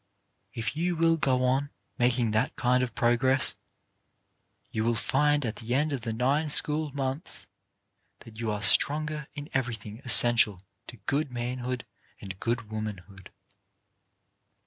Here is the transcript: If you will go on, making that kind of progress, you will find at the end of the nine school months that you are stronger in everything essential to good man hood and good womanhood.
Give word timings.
If 0.55 0.75
you 0.75 0.95
will 0.95 1.15
go 1.15 1.43
on, 1.43 1.69
making 1.99 2.31
that 2.31 2.55
kind 2.55 2.81
of 2.81 2.95
progress, 2.95 3.53
you 4.71 4.83
will 4.83 4.95
find 4.95 5.45
at 5.45 5.57
the 5.57 5.75
end 5.75 5.93
of 5.93 6.01
the 6.01 6.11
nine 6.11 6.49
school 6.49 6.91
months 6.95 7.45
that 8.21 8.39
you 8.39 8.49
are 8.49 8.63
stronger 8.63 9.27
in 9.35 9.47
everything 9.53 10.01
essential 10.03 10.59
to 10.87 10.97
good 11.05 11.31
man 11.31 11.59
hood 11.59 11.85
and 12.19 12.39
good 12.39 12.71
womanhood. 12.71 13.29